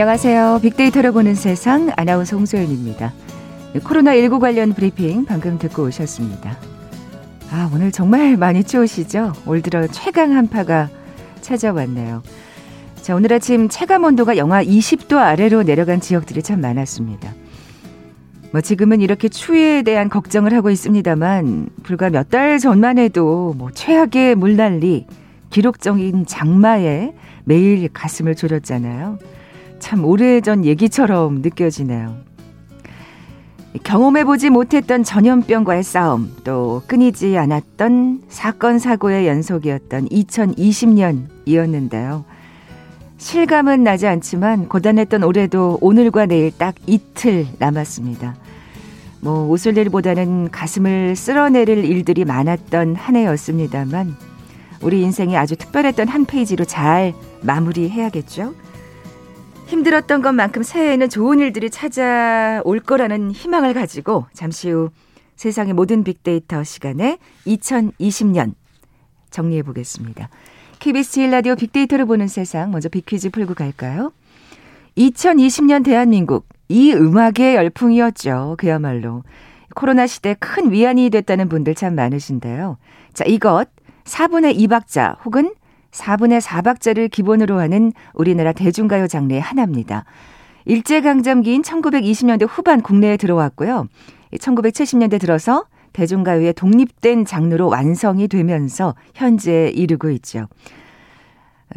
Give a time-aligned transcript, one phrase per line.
[0.00, 0.60] 안녕하세요.
[0.62, 3.12] 빅데이터로 보는 세상 아나운서 홍소연입니다.
[3.74, 6.56] 코로나19 관련 브리핑 방금 듣고 오셨습니다.
[7.50, 9.32] 아, 오늘 정말 많이 추우시죠?
[9.44, 10.88] 올 들어 최강 한파가
[11.40, 12.22] 찾아왔네요.
[13.02, 17.34] 자, 오늘 아침 체감 온도가 영하 20도 아래로 내려간 지역들이 참 많았습니다.
[18.52, 24.36] 뭐 지금은 이렇게 추위에 대한 걱정을 하고 있습니다만 불과 몇 달 전만 해도 뭐 최악의
[24.36, 25.08] 물난리,
[25.50, 29.18] 기록적인 장마에 매일 가슴을 졸였잖아요.
[29.78, 32.16] 참 오래전 얘기처럼 느껴지네요.
[33.82, 42.22] 경험해보지 못했던 전염병과의 싸움, 또 끊이지 않았던 사건, 사고의 연속이었던 2020년이었는데요.
[43.18, 48.36] 실감은 나지 않지만 고단했던 올해도 오늘과 내일 딱 이틀 남았습니다.
[49.20, 54.16] 뭐 웃을 일보다는 가슴을 쓸어내릴 일들이 많았던 한 해였습니다만
[54.80, 58.54] 우리 인생이 아주 특별했던 한 페이지로 잘 마무리해야겠죠.
[59.68, 64.88] 힘들었던 것만큼 새해에는 좋은 일들이 찾아올 거라는 희망을 가지고 잠시 후
[65.36, 68.54] 세상의 모든 빅데이터 시간에 2020년
[69.30, 70.30] 정리해 보겠습니다.
[70.78, 74.10] KBS 제일 라디오 빅데이터를 보는 세상 먼저 빅퀴즈 풀고 갈까요?
[74.96, 78.56] 2020년 대한민국 이 음악의 열풍이었죠.
[78.58, 79.22] 그야말로
[79.74, 82.78] 코로나 시대 큰 위안이 됐다는 분들 참 많으신데요.
[83.12, 83.68] 자, 이것
[84.04, 85.52] 4분의 2박자 혹은
[85.90, 90.04] 4분의 4박자를 기본으로 하는 우리나라 대중가요 장르의 하나입니다.
[90.64, 93.86] 일제강점기인 1920년대 후반 국내에 들어왔고요.
[94.34, 95.64] 1970년대 들어서
[95.94, 100.46] 대중가요의 독립된 장르로 완성이 되면서 현재에 이르고 있죠.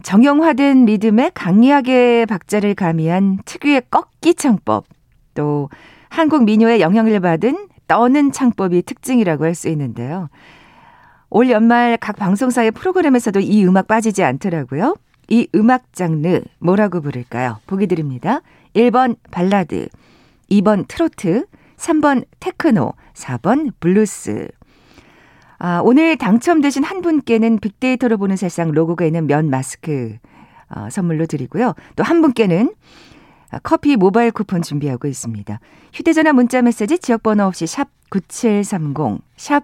[0.04, 4.86] 정형화된 리듬에 강약의 박자를 가미한 특유의 꺾기 창법,
[5.34, 5.70] 또
[6.10, 10.30] 한국 민요의 영향을 받은 떠는 창법이 특징이라고 할 수 있는데요.
[11.32, 14.96] 올 연말 각 방송사의 프로그램에서도 이 음악 빠지지 않더라고요.
[15.30, 17.60] 이 음악 장르 뭐라고 부를까요?
[17.68, 18.42] 보기 드립니다.
[18.76, 19.88] 1번 발라드,
[20.52, 21.46] 2번 트로트,
[21.78, 24.50] 3번 테크노, 4번 블루스.
[25.60, 30.18] 아, 오늘 당첨되신 한 분께는 빅데이터로 보는 세상 로고가 있는 면 마스크
[30.70, 31.76] 어, 선물로 드리고요.
[31.96, 32.74] 또 한 분께는
[33.64, 35.60] 커피 모바일 쿠폰 준비하고 있습니다.
[35.94, 39.64] 휴대전화 문자 메시지 지역번호 없이 샵 9730, 샵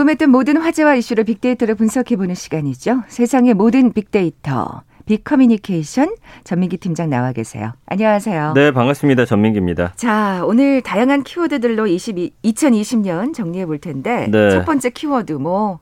[0.00, 3.02] 궁금했던 모든 화제와 이슈를 빅데이터로 분석해보는 시간이죠.
[3.08, 4.82] 세상의 모든 빅데이터.
[5.04, 7.72] 빅커뮤니케이션 전민기 팀장 나와 계세요.
[7.86, 8.52] 안녕하세요.
[8.54, 9.24] 네, 반갑습니다.
[9.26, 9.92] 전민기입니다.
[9.96, 14.50] 자, 오늘 다양한 키워드들로 22, 2020년 정리해 볼 텐데 네.
[14.50, 15.80] 첫 번째 키워드 뭐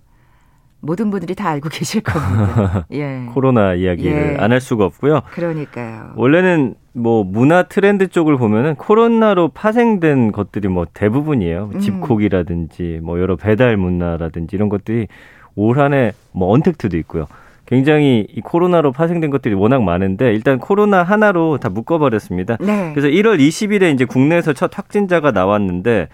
[0.80, 2.86] 모든 분들이 다 알고 계실 겁니다.
[2.92, 3.26] 예.
[3.32, 4.42] 코로나 이야기를 예.
[4.42, 5.22] 안할 수가 없고요.
[5.32, 6.12] 그러니까요.
[6.16, 11.70] 원래는 뭐 문화 트렌드 쪽을 보면은 코로나로 파생된 것들이 뭐 대부분이에요.
[11.74, 11.80] 음.
[11.80, 15.08] 집콕이라든지 뭐 여러 배달 문화라든지 이런 것들이
[15.54, 17.26] 올 한해 뭐 언택트도 있고요.
[17.66, 22.56] 굉장히 이 코로나로 파생된 것들이 워낙 많은데 일단 코로나 하나로 다 묶어버렸습니다.
[22.60, 22.92] 네.
[22.94, 26.08] 그래서 1월 20일에 이제 국내에서 첫 확진자가 나왔는데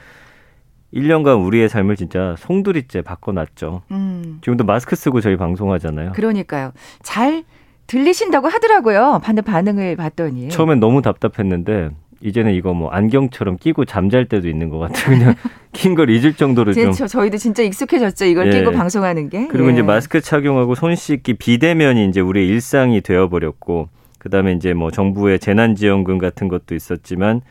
[0.95, 3.83] 1년간 우리의 삶을 진짜 송두리째 바꿔놨죠.
[3.91, 4.39] 음.
[4.43, 6.13] 지금도 마스크 쓰고 저희 방송하잖아요.
[6.13, 6.73] 그러니까요.
[7.03, 7.45] 잘
[7.87, 9.21] 들리신다고 하더라고요.
[9.23, 10.49] 반대 반응을 봤더니.
[10.49, 11.91] 처음엔 너무 답답했는데
[12.23, 15.19] 이제는 이거 뭐 안경처럼 끼고 잠잘 때도 있는 것 같아요.
[15.19, 15.35] 그냥
[15.73, 16.85] 낀 걸 잊을 정도로 좀.
[16.85, 17.07] 그렇죠.
[17.07, 18.25] 저희도 진짜 익숙해졌죠.
[18.25, 18.59] 이걸 예.
[18.61, 19.49] 끼고 방송하는 게.
[19.49, 19.73] 그리고 예.
[19.73, 23.89] 이제 마스크 착용하고 손 씻기 비대면이 이제 우리의 일상이 되어버렸고
[24.19, 27.43] 그다음에 이제 뭐 정부의 재난지원금 같은 것도 있었지만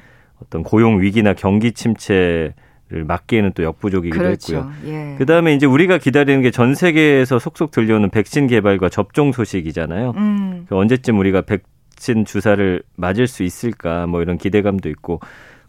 [0.41, 2.53] 어떤 고용 위기나 경기 침체 를
[2.97, 4.55] 막기에는 또 역부족이기도 그렇죠.
[4.57, 4.71] 했고요.
[4.85, 5.15] 예.
[5.17, 10.13] 그다음에 이제 우리가 기다리는 게 전 세계에서 속속 들려오는 백신 개발과 접종 소식이잖아요.
[10.17, 10.65] 음.
[10.69, 15.19] 그 언제쯤 우리가 백신 주사를 맞을 수 있을까 뭐 이런 기대감도 있고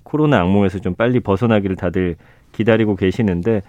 [0.02, 2.16] 코로나 악몽에서 좀 빨리 벗어나기를 다들
[2.52, 3.62] 기다리고 계시는데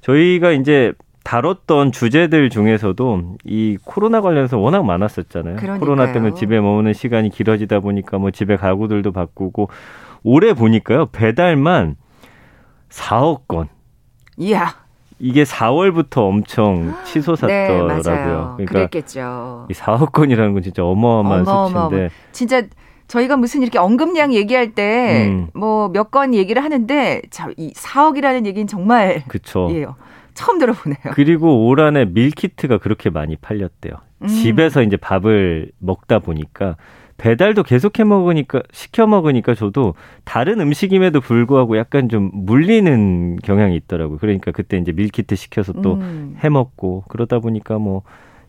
[0.00, 0.92] 저희가 이제
[1.24, 5.56] 다뤘던 주제들 중에서도 이 코로나 관련해서 워낙 많았었잖아요.
[5.56, 5.78] 그러니까요.
[5.80, 9.68] 코로나 때문에 집에 머무는 시간이 길어지다 보니까 뭐 집에 가구들도 바꾸고
[10.22, 11.96] 올해 보니까요 배달만
[12.90, 13.68] 4억 건.
[14.36, 14.74] 이야.
[15.20, 17.86] 이게 4월부터 엄청 치솟았더라고요.
[17.88, 18.52] 네, 맞아요.
[18.56, 19.66] 그러니까 그랬겠죠.
[19.68, 21.88] 이 4억 건이라는 건 진짜 어마어마한 어마어마어마.
[21.88, 22.14] 수치인데.
[22.32, 22.62] 진짜
[23.08, 28.66] 저희가 무슨 이렇게 언급량 얘기할 때 뭐 몇 건 얘기를 하는데 자, 이 4억이라는 얘기는
[28.68, 29.68] 정말 그쵸.
[29.74, 29.86] 예,
[30.34, 30.98] 처음 들어보네요.
[31.14, 33.94] 그리고 올 한해 밀키트가 그렇게 많이 팔렸대요.
[34.22, 34.28] 음.
[34.28, 36.76] 집에서 이제 밥을 먹다 보니까
[37.18, 39.94] 배달도 계속 해 먹으니까 시켜 먹으니까 저도
[40.24, 44.18] 다른 음식임에도 불구하고 약간 좀 물리는 경향이 있더라고요.
[44.18, 46.36] 그러니까 그때 이제 밀키트 시켜서 또해 음.
[46.50, 48.02] 먹고 그러다 보니까 뭐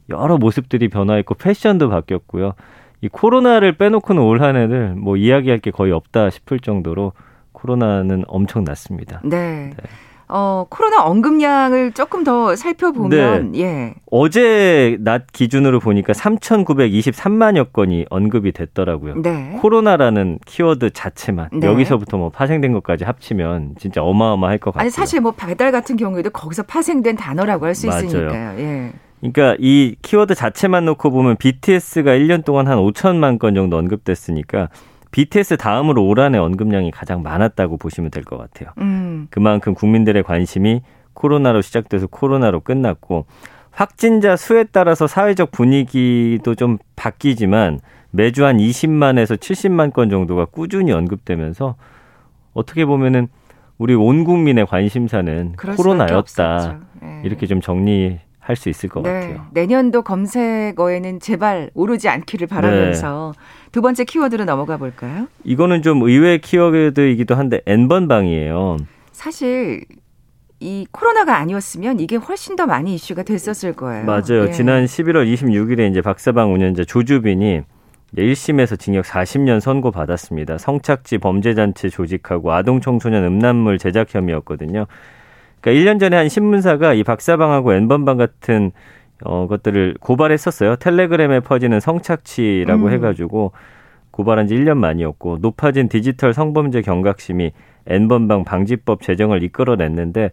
[0.09, 2.53] 여러 모습들이 변화했고 패션도 바뀌었고요.
[3.01, 7.13] 이 코로나를 빼놓고는 올 한해를 뭐 이야기할 게 거의 없다 싶을 정도로
[7.53, 9.21] 코로나는 엄청 났습니다.
[9.23, 9.71] 네.
[9.75, 9.83] 네.
[10.31, 13.61] 어, 코로나 언급량을 조금 더 살펴보면 네.
[13.61, 13.93] 예.
[14.11, 19.15] 어제 낮 기준으로 보니까 3,923만여 건이 언급이 됐더라고요.
[19.23, 19.57] 네.
[19.59, 21.65] 코로나라는 키워드 자체만 네.
[21.65, 24.81] 여기서부터 뭐 파생된 것까지 합치면 진짜 어마어마할 것 같아요.
[24.83, 28.59] 아니 사실 뭐 배달 같은 경우에도 거기서 파생된 단어라고 할 수 있으니까요.
[28.59, 28.91] 예.
[29.21, 34.69] 그러니까 이 키워드 자체만 놓고 보면 BTS가 1년 동안 한 5천만 건 정도 언급됐으니까
[35.11, 38.71] BTS 다음으로 올 한해 언급량이 가장 많았다고 보시면 될 것 같아요.
[38.79, 39.27] 음.
[39.29, 40.81] 그만큼 국민들의 관심이
[41.13, 43.25] 코로나로 시작돼서 코로나로 끝났고
[43.71, 47.79] 확진자 수에 따라서 사회적 분위기도 좀 바뀌지만
[48.11, 51.75] 매주 한 20만에서 70만 건 정도가 꾸준히 언급되면서
[52.53, 53.27] 어떻게 보면은
[53.77, 56.79] 우리 온 국민의 관심사는 코로나였다.
[57.01, 57.21] 네.
[57.23, 58.19] 이렇게 좀 정리
[58.49, 59.11] 할 수 있을 것 네.
[59.11, 59.45] 같아요.
[59.51, 63.69] 내년도 검색어에는 제발 오르지 않기를 바라면서 네.
[63.71, 65.27] 두 번째 키워드로 넘어가 볼까요?
[65.43, 68.77] 이거는 좀 의외의 키워드이기도 한데 N번방이에요.
[69.11, 69.85] 사실
[70.59, 74.05] 이 코로나가 아니었으면 이게 훨씬 더 많이 이슈가 됐었을 거예요.
[74.05, 74.47] 맞아요.
[74.47, 74.51] 예.
[74.51, 77.61] 지난 11월 26일에 이제 박사방 운영자 조주빈이
[78.17, 80.57] 1심에서 징역 40년 선고 받았습니다.
[80.57, 84.87] 성착지 범죄단체 조직하고 아동 청소년 음란물 제작 혐의였거든요.
[85.61, 88.71] 그러니까 1년 전에 한 신문사가 이 박사방하고 N번방 같은
[89.23, 90.77] 어, 것들을 고발했었어요.
[90.77, 92.91] 텔레그램에 퍼지는 성착취라고 음.
[92.91, 93.51] 해가지고
[94.11, 97.51] 고발한 지 1년 만이었고 높아진 디지털 성범죄 경각심이
[97.87, 100.31] N번방 방지법 제정을 이끌어냈는데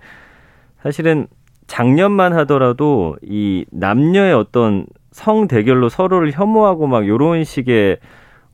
[0.83, 1.27] 사실은
[1.67, 7.99] 작년만 하더라도 이 남녀의 어떤 성 대결로 서로를 혐오하고 막 요런 식의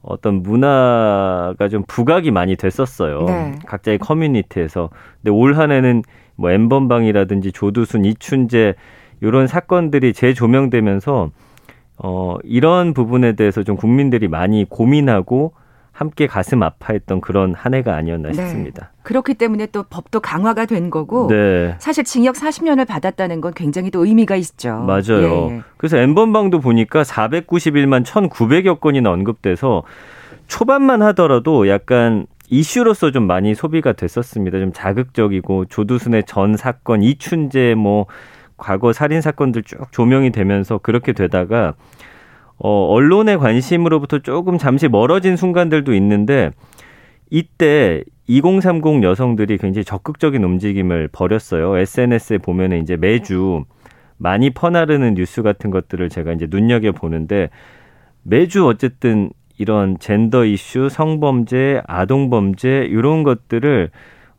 [0.03, 3.25] 어떤 문화가 좀 부각이 많이 됐었어요.
[3.27, 3.59] 네.
[3.67, 4.91] 각자의 커뮤니티에서.
[5.17, 6.03] 근데 올 한해는
[6.43, 8.75] 뭐 엠번방이라든지 조두순, 이춘재
[9.21, 11.31] 이런 사건들이 재조명되면서
[11.99, 15.53] 어 이런 부분에 대해서 좀 국민들이 많이 고민하고
[15.93, 18.35] 함께 가슴 아파했던 그런 한 해가 아니었나 네.
[18.35, 18.91] 싶습니다.
[19.05, 21.77] 그렇기 때문에 또 법도 강화가 된 거고 네.
[21.79, 24.81] 사실 징역 40년을 받았다는 건 굉장히 또 의미가 있죠.
[24.81, 25.49] 맞아요.
[25.51, 25.55] 예.
[25.57, 25.63] 예.
[25.77, 29.85] 그래서 엠번방도 보니까 491만 1,900여 건이나 언급돼서
[30.49, 34.59] 초반만 하더라도 약간 이슈로서 좀 많이 소비가 됐었습니다.
[34.59, 38.05] 좀 자극적이고 조두순의 전 사건, 이춘재 뭐
[38.59, 41.73] 과거 살인 사건들 쭉 조명이 되면서 그렇게 되다가
[42.59, 46.51] 어 언론의 관심으로부터 조금 잠시 멀어진 순간들도 있는데
[47.31, 51.79] 이때 2030 여성들이 굉장히 적극적인 움직임을 벌였어요.
[51.79, 53.65] SNS에 보면은 이제 매주
[54.19, 57.49] 많이 퍼나르는 뉴스 같은 것들을 제가 이제 눈여겨 보는데
[58.23, 63.91] 매주 어쨌든 이런 젠더 이슈, 성범죄, 아동범죄 이런 것들을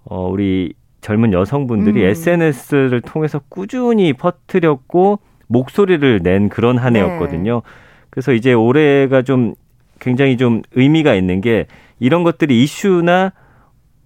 [0.05, 2.05] 어 우리 젊은 여성분들이 음.
[2.09, 7.01] SNS를 통해서 꾸준히 퍼뜨렸고 목소리를 낸 그런 한 네.
[7.01, 7.55] 해였거든요.
[7.55, 7.61] 네.
[8.09, 9.55] 그래서 이제 올해가 좀
[9.99, 11.67] 굉장히 좀 의미가 있는 게
[11.99, 13.33] 이런 것들이 이슈나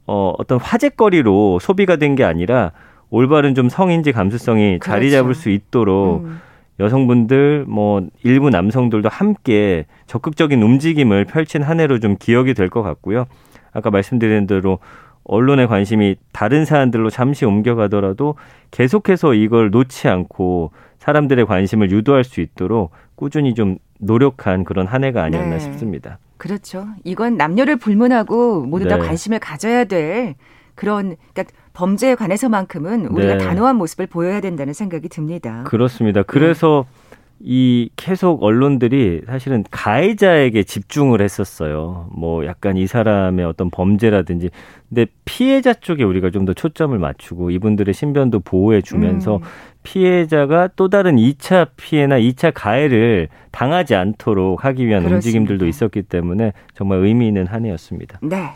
[0.07, 2.71] 어 어떤 화제거리로 소비가 된 게 아니라
[3.09, 4.91] 올바른 좀 성인지 감수성이 그렇죠.
[4.91, 6.39] 자리 잡을 수 있도록 음.
[6.79, 13.25] 여성분들 뭐 일부 남성들도 함께 적극적인 움직임을 펼친 한 해로 좀 기억이 될 것 같고요.
[13.71, 14.79] 아까 말씀드린 대로
[15.23, 18.35] 언론의 관심이 다른 사안들로 잠시 옮겨가더라도
[18.71, 25.23] 계속해서 이걸 놓지 않고 사람들의 관심을 유도할 수 있도록 꾸준히 좀 노력한 그런 한 해가
[25.23, 25.59] 아니었나 네.
[25.59, 26.19] 싶습니다.
[26.37, 26.85] 그렇죠.
[27.03, 28.89] 이건 남녀를 불문하고 모두 네.
[28.89, 30.35] 다 관심을 가져야 될
[30.77, 33.43] 그런 그러니까 범죄에 관해서만큼은 우리가 네.
[33.43, 35.63] 단호한 모습을 보여야 된다는 생각이 듭니다.
[35.67, 36.23] 그렇습니다.
[36.23, 37.17] 그래서 네.
[37.39, 42.09] 이 계속 언론들이 사실은 가해자에게 집중을 했었어요.
[42.11, 44.49] 뭐 약간 이 사람의 어떤 범죄라든지.
[44.89, 49.41] 근데 피해자 쪽에 우리가 좀 더 초점을 맞추고 이분들의 신변도 보호해 주면서 음.
[49.83, 55.15] 피해자가 또 다른 2차 피해나 2차 가해를 당하지 않도록 하기 위한 그렇습니다.
[55.17, 58.19] 움직임들도 있었기 때문에 정말 의미 있는 한 해였습니다.
[58.23, 58.51] 네.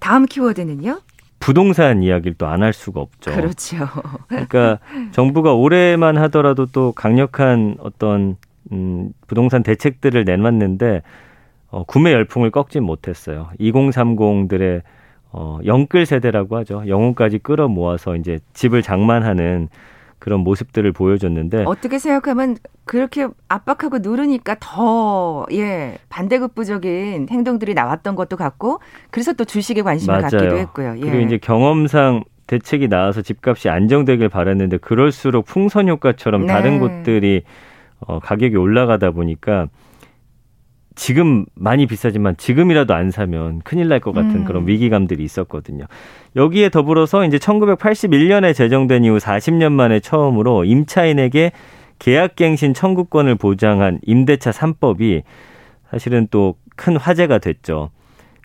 [0.00, 1.00] 다음 키워드는요?
[1.44, 3.30] 부동산 이야기를 또 안 할 수가 없죠.
[3.32, 3.76] 그렇죠.
[4.28, 4.78] 그러니까
[5.12, 8.36] 정부가 올해만 하더라도 또 강력한 어떤
[8.72, 11.02] 음, 부동산 대책들을 내놨는데
[11.70, 13.48] 어, 구매 열풍을 꺾지 못했어요.
[13.60, 14.82] 2030들의
[15.32, 16.84] 어, 영끌 세대라고 하죠.
[16.86, 19.68] 영혼까지 끌어 모아서 이제 집을 장만하는
[20.24, 28.80] 그런 모습들을 보여줬는데 어떻게 생각하면 그렇게 압박하고 누르니까 더 예, 반대급부적인 행동들이 나왔던 것도 같고
[29.10, 30.30] 그래서 또 주식에 관심을 맞아요.
[30.30, 30.94] 갖기도 했고요.
[30.96, 31.00] 예.
[31.00, 36.46] 그리고 이제 경험상 대책이 나와서 집값이 안정되길 바랐는데 그럴수록 풍선 효과처럼 네.
[36.46, 37.42] 다른 곳들이
[38.00, 39.68] 어, 가격이 올라가다 보니까
[40.94, 44.44] 지금 많이 비싸지만 지금이라도 안 사면 큰일 날 것 같은 음.
[44.44, 45.86] 그런 위기감들이 있었거든요.
[46.36, 51.52] 여기에 더불어서 이제 1981년에 제정된 이후 40년 만에 처음으로 임차인에게
[51.98, 55.22] 계약갱신 청구권을 보장한 임대차 3법이
[55.90, 57.90] 사실은 또 큰 화제가 됐죠.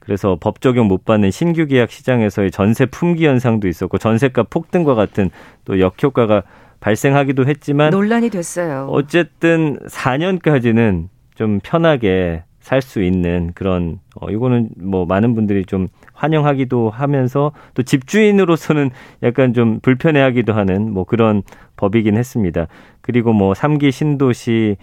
[0.01, 5.29] 그래서 법 적용 못 받는 신규 계약 시장에서의 전세 품귀 현상도 있었고 전세값 폭등과 같은
[5.65, 6.43] 또 역효과가
[6.79, 8.87] 발생하기도 했지만 논란이 됐어요.
[8.91, 11.07] 어쨌든 4년까지는
[11.39, 17.81] 좀 편하게 살 수 있는 그런 어 이거는 뭐 많은 분들이 좀 환영하기도 하면서 또
[17.81, 18.89] 집주인으로서는
[19.23, 21.41] 약간 좀 불편해하기도 하는 뭐 그런
[21.77, 22.67] 법이긴 했습니다.
[22.99, 24.75] 그리고 뭐 3기 신도시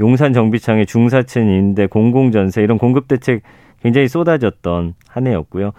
[0.00, 3.42] 용산 정비창의 중사층 임대 공공전세 이런 공급 대책
[3.82, 5.72] 굉장히 쏟아졌던 한 해였고요.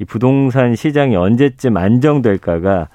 [0.00, 2.88] 이 부동산 시장이 언제쯤 안정될까가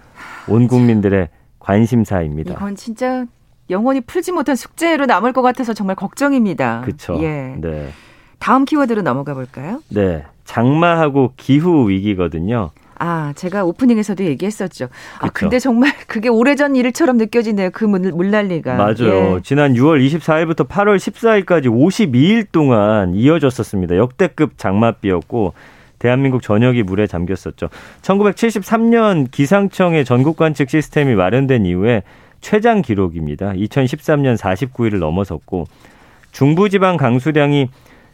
[0.50, 1.30] 온 국민들의
[1.60, 2.56] 관심사입니다.
[2.56, 3.26] 이건 진짜
[3.72, 6.82] 영원히 풀지 못한 숙제로 남을 것 같아서 정말 걱정입니다.
[6.82, 7.18] 그렇죠.
[7.22, 7.56] 예.
[7.58, 7.90] 네.
[8.40, 9.82] 다음 키워드로 넘어가 볼까요?
[9.90, 10.24] 네.
[10.46, 12.72] 장마하고 기후 위기거든요.
[13.04, 14.86] 아, 제가 오프닝에서도 얘기했었죠.
[15.20, 15.32] 아, 그쵸.
[15.34, 17.72] 근데 정말 그게 오래전 일처럼 느껴지네요.
[17.72, 18.76] 그 물, 물난리가.
[18.76, 19.38] 맞아요.
[19.38, 19.40] 예.
[19.42, 23.98] 지난 6월 24일부터 8월 14일까지 52일 동안 이어졌었습니다.
[23.98, 25.54] 역대급 장맛비였고
[25.98, 27.70] 대한민국 전역이 물에 잠겼었죠.
[28.02, 32.04] 1973년 기상청의 전국 관측 시스템이 마련된 이후에
[32.42, 33.54] 최장 기록입니다.
[33.54, 35.66] 2013년 49일을 넘어섰고
[36.32, 37.70] 중부지방 강수량이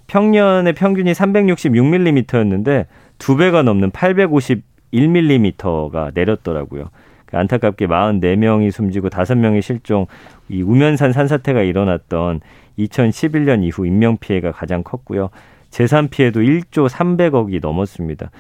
[0.08, 6.90] 평년의 평균이 366mm였는데 두 배가 넘는 851mm가 내렸더라고요.
[7.26, 10.08] 그 안타깝게 44명이 숨지고 5명이 실종,
[10.48, 12.40] 이 우면산 산사태가 일어났던
[12.80, 15.30] 2011년 이후 인명피해가 가장 컸고요.
[15.70, 18.32] 재산 피해도 1조 300억이 넘었습니다.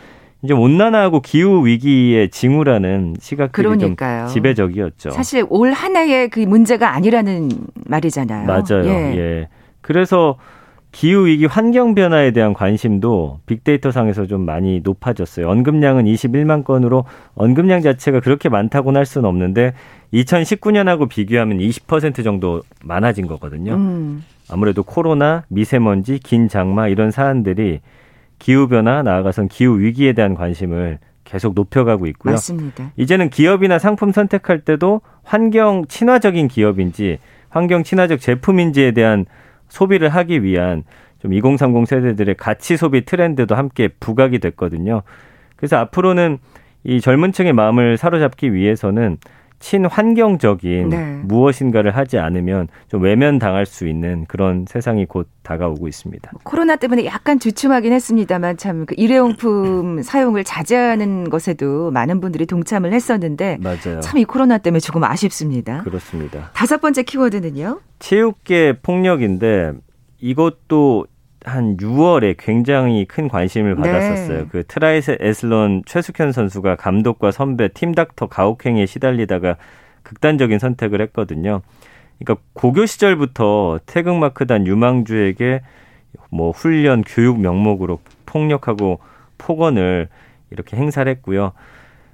[0.43, 4.27] 이제 온난화하고 기후 위기의 징후라는 시각들이 그러니까요.
[4.27, 5.09] 좀 지배적이었죠.
[5.09, 7.49] 사실 올한 해의 그 문제가 아니라는
[7.85, 8.45] 말이잖아요.
[8.45, 8.85] 맞아요.
[8.85, 9.17] 예.
[9.17, 9.49] 예.
[9.81, 10.37] 그래서
[10.91, 15.47] 기후 위기 환경 변화에 대한 관심도 빅데이터 상에서 좀 많이 높아졌어요.
[15.49, 19.73] 언급량은 21만 건으로 언급량 자체가 그렇게 많다고는 할 수는 없는데
[20.13, 23.73] 2019년하고 비교하면 20% 정도 많아진 거거든요.
[23.73, 27.81] 음, 아무래도 코로나, 미세먼지, 긴 장마 이런 사안들이
[28.39, 32.33] 기후 변화 나아가선 기후 위기에 대한 관심을 계속 높여가고 있고요.
[32.33, 32.91] 맞습니다.
[32.95, 39.25] 이제는 기업이나 상품 선택할 때도 환경 친화적인 기업인지 환경 친화적 제품인지에 대한
[39.67, 40.83] 소비를 하기 위한
[41.19, 45.01] 좀 2030 세대들의 가치 소비 트렌드도 함께 부각이 됐거든요.
[45.55, 46.37] 그래서 앞으로는
[46.83, 49.17] 이 젊은 층의 마음을 사로잡기 위해서는
[49.59, 51.19] 친환경적인 네.
[51.23, 56.31] 무엇인가를 하지 않으면 좀 외면당할 수 있는 그런 세상이 곧 다가오고 있습니다.
[56.43, 63.59] 코로나 때문에 약간 주춤하긴 했습니다만 참 그 일회용품 사용을 자제하는 것에도 많은 분들이 동참을 했었는데.
[64.01, 65.81] 참 이 코로나 때문에 조금 아쉽습니다.
[65.83, 66.51] 그렇습니다.
[66.53, 67.79] 다섯 번째 키워드는요.
[67.99, 69.73] 체육계 폭력인데
[70.19, 71.05] 이것도
[71.47, 73.81] 한 6월에 굉장히 큰 관심을 네.
[73.81, 74.47] 받았었어요.
[74.49, 79.55] 그 트라이애슬론 최숙현 선수가 감독과 선배 팀닥터 가혹행위에 시달리다가
[80.03, 81.61] 극단적인 선택을 했거든요.
[82.19, 85.61] 그러니까 고교 시절부터 태극마크단 유망주에게
[86.29, 88.99] 뭐 훈련, 교육 명목으로 폭력하고
[89.37, 90.09] 폭언을
[90.49, 91.53] 이렇게 행사를 했고요.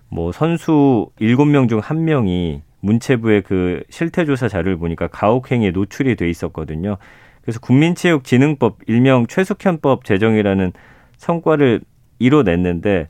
[0.10, 6.98] 뭐 선수 7명 중 1명이 문체부의 그 실태조사 자료를 보니까 가혹행위에 노출이 돼 있었거든요.
[7.44, 10.72] 그래서 국민체육진흥법 일명 최숙현법 제정이라는
[11.18, 11.82] 성과를
[12.20, 13.10] 이뤄냈는데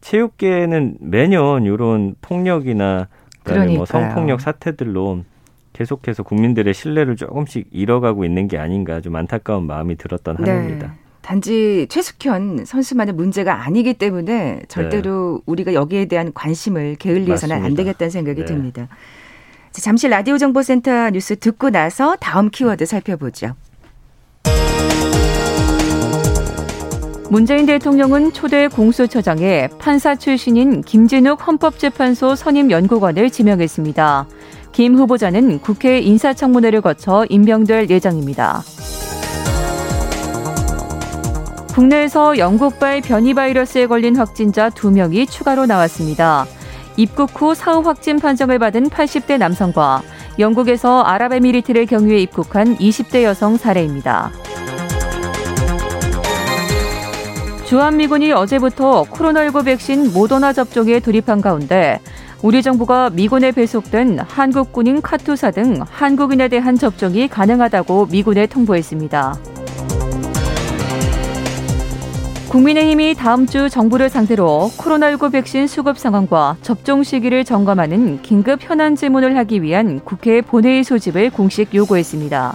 [0.00, 3.08] 체육계는 매년 이런 폭력이나
[3.42, 3.84] 그다음에 뭐.
[3.84, 5.24] 성폭력 사태들로
[5.74, 10.36] 계속해서 국민들의 신뢰를 조금씩 잃어가고 있는 게 아닌가 좀 안타까운 마음이 들었던.
[10.40, 10.78] 네.
[11.20, 17.82] 단지 최숙현 선수만의 문제가 아니기 때문에 절대로 우리가 여기에 대한 관심을 게을리해서는 안 맞습니다.
[17.82, 18.46] 되겠다는 생각이 네.
[18.46, 18.88] 듭니다.
[19.78, 23.54] 자, 잠시 라디오 정보센터 뉴스 듣고 나서 다음 키워드 살펴보죠.
[27.30, 34.26] 문재인 대통령은 초대 공수처장에 판사 출신인 김진욱 헌법재판소 선임 연구관을 지명했습니다.
[34.72, 38.62] 김 후보자는 국회 인사청문회를 거쳐 임명될 예정입니다.
[41.72, 46.46] 국내에서 영국발 변이 바이러스에 걸린 확진자 2명이 추가로 나왔습니다.
[46.98, 50.02] 입국 후 사후 확진 판정을 받은 80대 남성과
[50.40, 54.32] 영국에서 아랍에미리트를 경유해 입국한 20대 여성 사례입니다.
[57.66, 62.00] 주한미군이 어제부터 코로나19 백신 모더나 접종에 돌입한 가운데
[62.42, 69.57] 우리 정부가 미군에 배속된 한국군인 카투사 등 한국인에 대한 접종이 가능하다고 미군에 통보했습니다.
[72.48, 79.36] 국민의힘이 다음 주 정부를 상대로 코로나19 백신 수급 상황과 접종 시기를 점검하는 긴급 현안 질문을
[79.36, 82.54] 하기 위한 국회 본회의 소집을 공식 요구했습니다.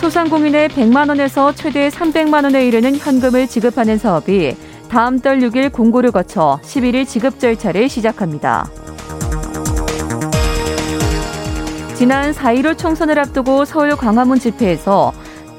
[0.00, 4.56] 소상공인의 100만 원에서 최대 300만 원에 이르는 현금을 지급하는 사업이
[4.88, 8.66] 다음 달 6일 공고를 거쳐 11일 지급 절차를 시작합니다.
[11.94, 15.12] 지난 4.15 총선을 앞두고 서울 광화문 집회에서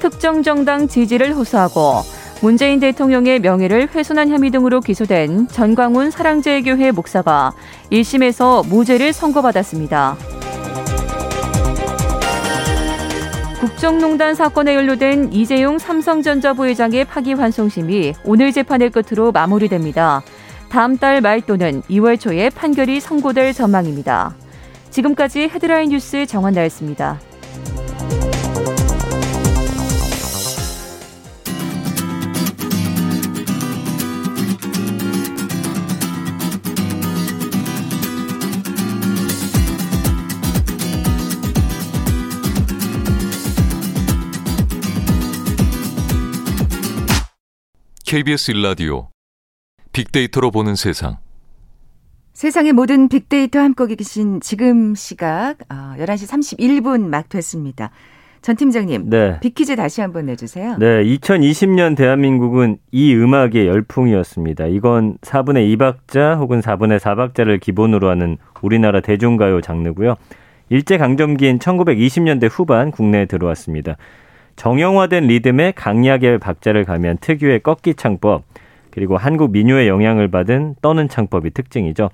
[0.04, 2.02] 특정 정당 지지를 호소하고
[2.42, 7.54] 문재인 대통령의 명예를 훼손한 혐의 등으로 기소된 전광훈 사랑제일교회 목사가
[7.90, 10.18] 1심에서 무죄를 선고받았습니다.
[13.60, 20.22] 국정농단 사건에 연루된 이재용 삼성전자 부회장의 파기환송심이 오늘 재판을 끝으로 마무리됩니다.
[20.68, 24.34] 다음 달 말 또는 2월 초에 판결이 선고될 전망입니다.
[24.90, 27.18] 지금까지 헤드라인 뉴스 정원 나였습니다.
[48.14, 49.08] KBS 일라디오
[49.92, 51.16] 빅데이터로 보는 세상.
[52.32, 57.90] 세상의 모든 빅데이터 함께 계신 지금 시각 11시 어, 31분 막 됐습니다.
[58.40, 59.40] 전 팀장님, 네.
[59.40, 60.76] 빅퀴즈 다시 한번 내주세요.
[60.78, 64.66] 네, 2020년 대한민국은 이 음악의 열풍이었습니다.
[64.66, 70.14] 이건 4분의 2박자 혹은 4분의 4박자를 기본으로 하는 우리나라 대중가요 장르고요.
[70.68, 73.96] 일제강점기인 1920년대 후반 국내에 들어왔습니다.
[74.56, 78.44] 정형화된 리듬에 강약의 박자를 가면 특유의 꺾기 창법,
[78.90, 82.10] 그리고 한국 민요의 영향을 받은 떠는 창법이 특징이죠.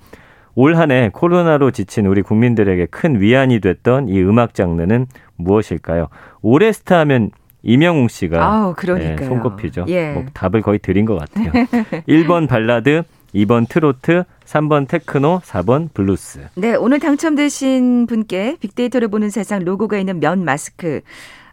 [0.55, 6.07] 올 한해 코로나로 지친 우리 국민들에게 큰 위안이 됐던 이 음악 장르는 무엇일까요?
[6.41, 7.31] 올해 스타 하면
[7.63, 9.85] 임영웅 씨가 아우, 네, 손꼽히죠.
[9.87, 10.13] 예.
[10.13, 11.51] 뭐 답을 거의 드린 것 같아요.
[12.07, 13.03] 1번 발라드,
[13.35, 16.47] 2번 트로트, 3번 테크노, 4번 블루스.
[16.55, 21.01] 네, 오늘 당첨되신 분께 빅데이터를 보는 세상 로고가 있는 면 마스크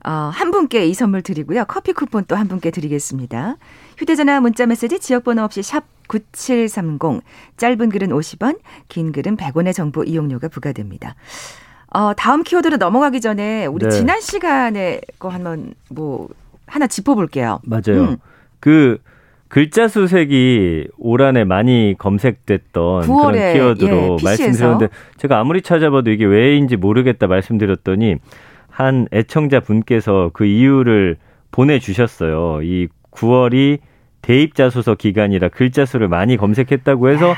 [0.04, 1.64] 어, 한 분께 이 선물 드리고요.
[1.66, 3.56] 커피 쿠폰 또 한 분께 드리겠습니다.
[3.98, 7.22] 휴대전화 문자 메시지 지역번호 없이 샵 9730,
[7.56, 8.58] 짧은 글은 50원,
[8.88, 11.14] 긴 글은 100원의 정보 이용료가 부과됩니다.
[11.92, 13.90] 어, 다음 키워드로 넘어가기 전에 우리 네.
[13.90, 16.28] 지난 시간에 거 한번 뭐
[16.66, 17.60] 하나 짚어볼게요.
[17.64, 18.02] 맞아요.
[18.02, 18.16] 음.
[18.60, 18.98] 그
[19.48, 26.76] 글자 수색이 올 한해 많이 검색됐던 그런 키워드로 예, 말씀드렸는데 제가 아무리 찾아봐도 이게 왜인지
[26.76, 28.16] 모르겠다 말씀드렸더니
[28.78, 31.16] 한 애청자 분께서 그 이유를
[31.50, 32.62] 보내주셨어요.
[32.62, 33.80] 이 9월이
[34.22, 37.34] 대입자 소서 기간이라 글자 수를 많이 검색했다고 해서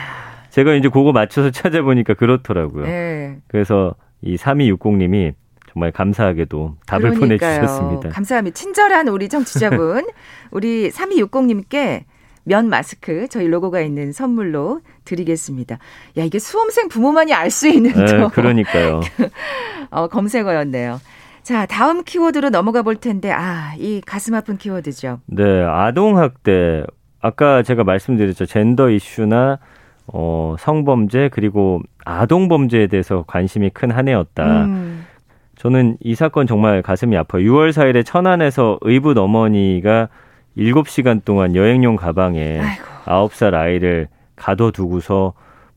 [0.51, 2.85] 제가 이제 그거 맞춰서 찾아보니까 그렇더라고요.
[2.85, 3.39] 네.
[3.49, 5.33] 그래서 이 3260님이
[5.73, 7.61] 정말 감사하게도 답을 그러니까요.
[7.61, 8.11] 보내주셨습니다.
[8.11, 8.55] 감사합니다.
[8.55, 10.09] 친절한 우리 청취자분,
[10.53, 12.05] 우리 3260님께
[12.45, 15.79] 면 마스크 저희 로고가 있는 선물로 드리겠습니다.
[16.19, 19.01] 야 이게 수험생 부모만이 알 수 있는 네, 그러니까요.
[19.91, 21.01] 어, 검색어였네요.
[21.51, 25.19] 자, 다음 키워드로 넘어가 볼 텐데, 아, 이 가슴 아픈 키워드죠.
[25.27, 26.85] 네, 아동학대.
[27.21, 28.47] 아까 제가 말씀드렸죠.
[28.47, 29.59] 젠더 이슈나,
[30.07, 34.65] 어, 성범죄, 그리고 아동범죄에 대해서 관심이 큰 한 해였다.
[34.67, 35.05] 음.
[35.57, 37.43] 저는 이 사건 정말 가슴이 아파요.
[37.43, 40.09] 6월 4일에 천안에서 의붓 어머니가
[40.57, 42.85] 7시간 동안 여행용 가방에 아이고.
[43.07, 45.33] 9살 아이를 가둬두고서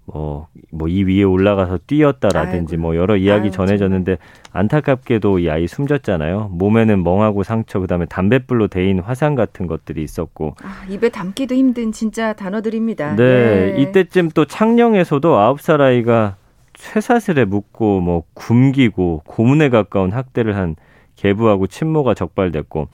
[0.06, 2.82] 뭐, 뭐, 이 위에 올라가서 뛰었다라든지 아이고.
[2.82, 4.18] 뭐, 여러 이야기 아유, 전해졌는데,
[4.52, 6.50] 안타깝게도 이 아이 숨졌잖아요.
[6.52, 10.56] 몸에는 멍하고 상처, 그 다음에 담뱃불로 데인 화상 같은 것들이 있었고.
[10.62, 13.16] 아, 입에 담기도 힘든 진짜 단어들입니다.
[13.16, 13.24] 네.
[13.24, 13.82] 예.
[13.82, 16.36] 이때쯤 또 창녕에서도 아홉 살 아이가
[16.76, 20.76] 쇠사슬에 묶고 뭐, 굶기고 고문에 가까운 학대를 한
[21.16, 22.90] 계부하고 친모가 적발됐고,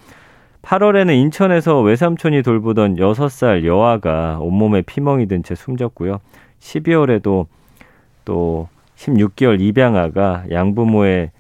[0.61, 6.19] 8월에는 인천에서 외삼촌이 돌보던 6살 여아가 온몸에 피멍이 든 채 숨졌고요.
[6.59, 7.47] 12월에도
[8.25, 11.31] 또 16개월 입양아가 양부모의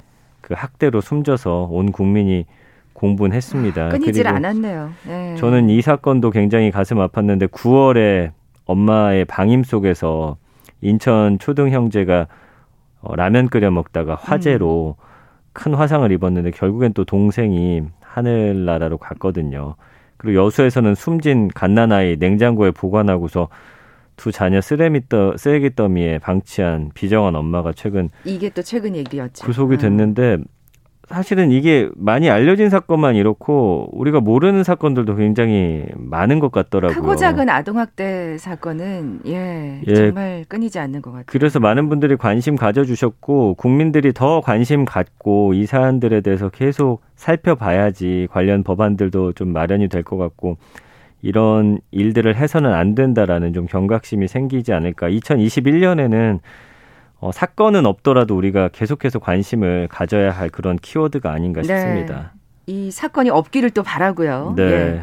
[0.41, 2.45] 그 학대로 숨져서 온 국민이
[2.93, 3.85] 공분했습니다.
[3.85, 4.91] 아, 끊이질 않았네요.
[5.07, 5.35] 네.
[5.35, 8.31] 저는 이 사건도 굉장히 가슴 아팠는데 9월에
[8.65, 10.37] 엄마의 방임 속에서
[10.81, 12.27] 인천 초등 형제가
[13.01, 15.03] 어, 라면 끓여 먹다가 화재로 음.
[15.53, 19.75] 큰 화상을 입었는데 결국엔 또 동생이 하늘나라로 갔거든요.
[20.17, 23.47] 그리고 여수에서는 숨진 갓난아이 냉장고에 보관하고서
[24.19, 29.45] 두 자녀 쓰레미 떠 쓰레기 더미에 방치한 비정한 엄마가 최근 이게 또 최근 얘기였죠.
[29.45, 29.79] 구속이 음.
[29.79, 30.37] 됐는데
[31.07, 37.01] 사실은 이게 많이 알려진 사건만 이렇고 우리가 모르는 사건들도 굉장히 많은 것 같더라고요.
[37.01, 41.25] 크고 작은 아동학대 사건은 예, 예, 정말 끊이지 않는 것 같아요.
[41.25, 48.63] 그래서 많은 분들이 관심 가져주셨고 국민들이 더 관심 갖고 이 사안들에 대해서 계속 살펴봐야지 관련
[48.63, 50.57] 법안들도 좀 마련이 될 것 같고
[51.21, 55.09] 이런 일들을 해서는 안 된다라는 좀 경각심이 생기지 않을까.
[55.09, 56.39] 2021년에는
[57.19, 61.67] 어, 사건은 없더라도 우리가 계속해서 관심을 가져야 할 그런 키워드가 아닌가 네.
[61.67, 62.33] 싶습니다.
[62.67, 64.53] 이 사건이 없기를 또 바라고요.
[64.55, 64.63] 네.
[64.63, 65.01] 예.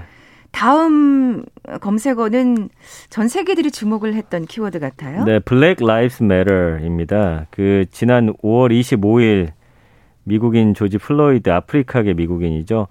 [0.53, 1.45] 다음
[1.83, 2.71] 검색어는
[3.11, 5.25] 전 세계들이 주목을 했던 키워드 같아요.
[5.25, 7.47] 네, Black Lives Matter입니다.
[7.51, 9.51] 그 지난 5월 25일
[10.23, 12.89] 미국인 조지 플로이드 아프리카계 미국인이죠.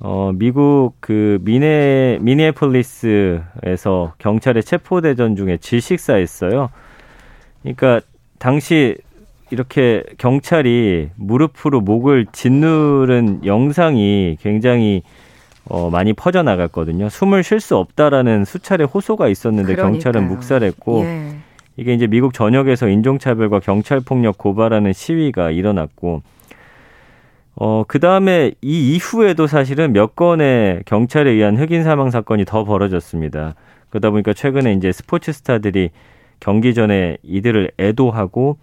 [0.00, 6.70] 어, 미국 그 미네 미네폴리스에서 경찰의 체포 대전 중에 질식사했어요.
[7.62, 8.00] 그러니까
[8.38, 8.96] 당시
[9.50, 15.02] 이렇게 경찰이 무릎으로 목을 짓누른 영상이 굉장히
[15.64, 17.08] 어, 많이 퍼져 나갔거든요.
[17.08, 19.92] 숨을 쉴 수 없다라는 수차례 호소가 있었는데 그러니까요.
[19.92, 21.36] 경찰은 묵살했고 예.
[21.76, 26.22] 이게 이제 미국 전역에서 인종차별과 경찰 폭력 고발하는 시위가 일어났고
[27.60, 33.54] 어, 그 다음에 이 이후에도 사실은 몇 건의 경찰에 의한 흑인 사망 사건이 더 벌어졌습니다.
[33.90, 35.90] 그러다 보니까 최근에 이제 스포츠 스타들이
[36.38, 38.58] 경기 전에 이들을 애도하고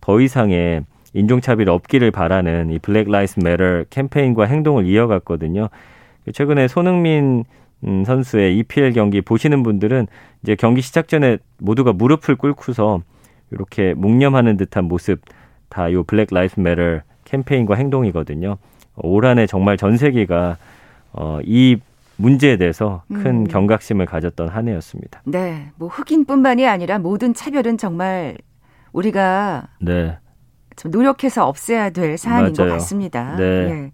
[0.00, 0.84] 더 이상의
[1.14, 5.68] 인종차별 없기를 바라는 이 Black Lives Matter 캠페인과 행동을 이어갔거든요.
[6.32, 7.44] 최근에 손흥민
[7.84, 10.06] 음, 선수의 EPL 경기 보시는 분들은
[10.42, 13.00] 이제 경기 시작 전에 모두가 무릎을 꿇고서
[13.52, 15.20] 이렇게 묵념하는 듯한 모습
[15.68, 17.00] 다 요 Black Lives Matter
[17.30, 18.56] 캠페인과 행동이거든요.
[18.96, 20.56] 올 한해 정말 전 세계가
[21.12, 21.78] 어, 이
[22.16, 23.44] 문제에 대해서 큰 음.
[23.44, 25.22] 경각심을 가졌던 한 해였습니다.
[25.24, 28.36] 네, 뭐 흑인뿐만이 아니라 모든 차별은 정말
[28.92, 30.18] 우리가 네.
[30.76, 32.68] 좀 노력해서 없애야 될 사안인 맞아요.
[32.68, 33.36] 것 같습니다.
[33.36, 33.66] 네.
[33.66, 33.92] 네.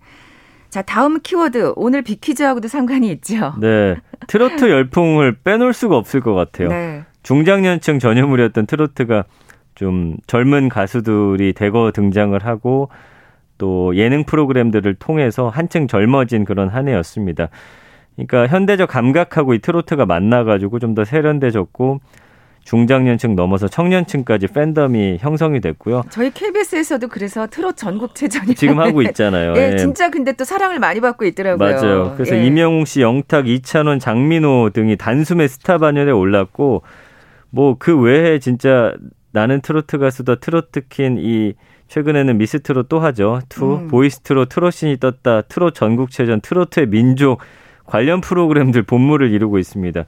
[0.70, 3.55] 자, 다음 키워드 오늘 빅퀴즈하고도 상관이 있죠.
[3.61, 3.96] 네,
[4.27, 6.68] 트로트 열풍을 빼놓을 수가 없을 것 같아요.
[6.68, 7.05] 네.
[7.22, 9.25] 중장년층 전유물이었던 트로트가
[9.75, 12.88] 좀 젊은 가수들이 대거 등장을 하고
[13.58, 17.48] 또 예능 프로그램들을 통해서 한층 젊어진 그런 한 해였습니다.
[18.16, 22.00] 그러니까 현대적 감각하고 이 트로트가 만나가지고 좀 더 세련돼졌고
[22.64, 26.02] 중장년층 넘어서 청년층까지 팬덤이 형성이 됐고요.
[26.10, 29.54] 저희 KBS에서도 그래서 트롯 전국체전이 지금 하고 있잖아요.
[29.56, 31.58] 예, 예, 진짜 근데 또 사랑을 많이 받고 있더라고요.
[31.72, 32.14] 맞아요.
[32.16, 32.44] 그래서 예.
[32.44, 36.82] 이명웅 씨, 영탁, 이찬원, 장민호 등이 단숨에 스타 반열에 올랐고
[37.50, 38.92] 뭐 그 외에 진짜
[39.32, 41.54] 나는 트로트 가수다 트로트 퀸이
[41.88, 43.40] 최근에는 미스트롯 또 하죠.
[43.48, 43.88] two 음.
[43.88, 45.42] 보이스트롯 트롯신이 떴다.
[45.42, 47.40] 트롯 전국체전 트로트의 민족
[47.85, 50.05] 관련 프로그램들 봇물을 이루고 있습니다.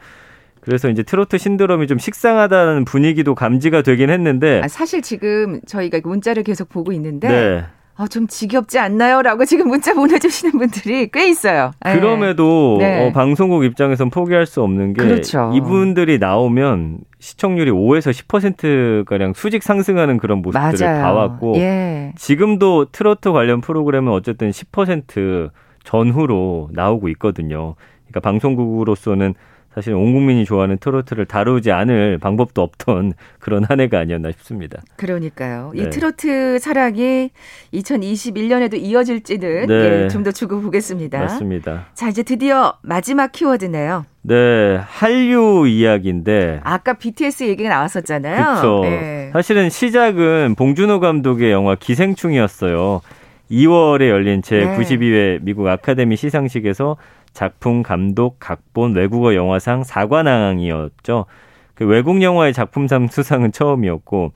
[0.61, 6.43] 그래서 이제 트로트 신드롬이 좀 식상하다는 분위기도 감지가 되긴 했는데 아, 사실 지금 저희가 문자를
[6.43, 7.65] 계속 보고 있는데 네.
[8.01, 9.23] 아, 좀 지겹지 않나요?
[9.23, 11.73] 라고 지금 문자 보내주시는 분들이 꽤 있어요.
[11.85, 11.95] 네.
[11.99, 13.09] 그럼에도 네.
[13.09, 15.51] 어, 방송국 입장에선 포기할 수 없는 게 그렇죠.
[15.53, 21.03] 이분들이 나오면 시청률이 5에서 10%가량 수직 상승하는 그런 모습들을 맞아요.
[21.03, 22.13] 봐왔고 예.
[22.17, 25.51] 지금도 트로트 관련 프로그램은 어쨌든 10%
[25.83, 27.75] 전후로 나오고 있거든요.
[28.07, 29.35] 그러니까 방송국으로서는
[29.75, 34.81] 사실 온 국민이 좋아하는 트로트를 다루지 않을 방법도 없던 그런 한 해가 아니었나 싶습니다.
[34.97, 35.73] 그러니까요.
[35.75, 35.83] 네.
[35.83, 37.31] 이 트로트 사랑이
[37.73, 40.05] 2021년에도 이어질지는 네.
[40.05, 41.19] 예, 좀더 주고 보겠습니다.
[41.19, 41.87] 맞습니다.
[41.95, 44.05] 자, 이제 드디어 마지막 키워드네요.
[44.23, 48.37] 네, 한류 이야기인데 아까 BTS 얘기가 나왔었잖아요.
[48.37, 48.81] 그렇죠.
[48.83, 49.31] 네.
[49.33, 53.01] 사실은 시작은 봉준호 감독의 영화 기생충이었어요.
[53.51, 56.97] 2월에 열린 제92회 미국 아카데미 시상식에서
[57.33, 61.27] 작품, 감독, 각본, 외국어 영화상 4관왕이었죠.
[61.75, 64.33] 그 외국 영화의 작품상 수상은 처음이었고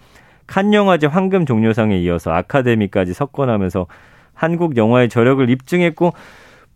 [0.46, 3.86] 칸 영화제 황금 종려상에 이어서 아카데미까지 석권하면서
[4.34, 6.12] 한국 영화의 저력을 입증했고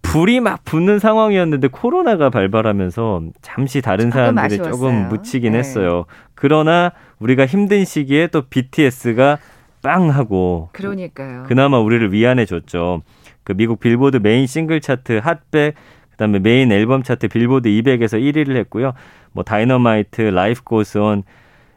[0.02, 5.58] 불이 막 붙는 상황이었는데 코로나가 발발하면서 잠시 다른 사람들이 조금 묻히긴 네.
[5.58, 6.04] 했어요.
[6.34, 9.38] 그러나 우리가 힘든 시기에 또 BTS가
[9.86, 11.44] 빵 하고 그러니까요.
[11.46, 13.02] 그나마 우리를 위안해 줬죠.
[13.44, 15.76] 그 미국 빌보드 메인 싱글 차트 핫백
[16.10, 18.94] 그다음에 메인 앨범 차트 빌보드 200에서 1위를 했고요.
[19.30, 21.22] 뭐 Dynamite, Life Goes On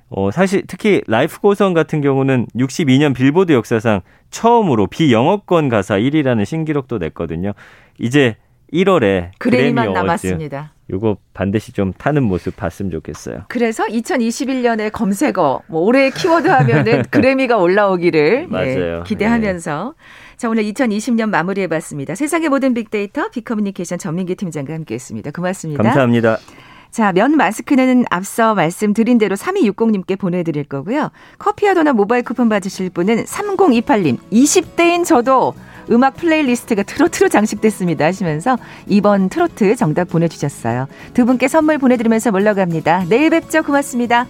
[0.10, 6.46] 어 사실 특히 Life Goes On 같은 경우는 62년 빌보드 역사상 처음으로 비영어권 가사 1위라는
[6.46, 7.54] 신기록도 냈거든요.
[8.00, 8.38] 이제
[8.74, 10.74] 1월에 그래미만 남았습니다.
[10.92, 13.44] 요거 반드시 좀 타는 모습 봤으면 좋겠어요.
[13.48, 20.38] 그래서 2021년에 검색어 뭐 올해 키워드 하면은 그래미가 올라오기를 예, 기대하면서 네.
[20.38, 22.16] 자 오늘 2020년 마무리해봤습니다.
[22.16, 25.32] 세상의 모든 빅데이터 빅커뮤니케이션 전민기 팀장과 함께했습니다.
[25.32, 25.84] 고맙습니다.
[25.84, 26.38] 감사합니다.
[26.92, 31.12] 자, 면 마스크는 앞서 말씀드린 대로 3260님께 보내드릴 거고요.
[31.38, 35.54] 커피와 도넛 모바일 쿠폰 받으실 분은 3028님, 20대인 저도
[35.92, 40.88] 음악 playlist가 트로트로 장식됐습니다 하시면서 이번 트로트 정답 보내주셨어요.
[41.14, 43.06] 두 분께 선물 보내드리면서 물러갑니다.
[43.10, 43.64] 내일 뵙죠.
[43.64, 44.28] 고맙습니다.